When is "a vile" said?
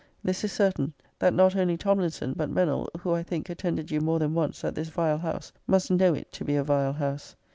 6.55-6.93